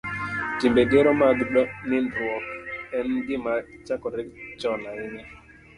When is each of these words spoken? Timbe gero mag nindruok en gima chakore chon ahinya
Timbe 0.57 0.81
gero 0.91 1.11
mag 1.21 1.37
nindruok 1.89 2.43
en 2.97 3.09
gima 3.25 3.53
chakore 3.85 4.21
chon 4.59 4.81
ahinya 4.91 5.23